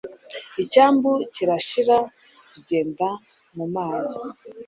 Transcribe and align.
icyambu 0.63 1.11
kirashira 1.33 1.97
tugenda 2.51 3.07
mumazi!.. 3.55 4.21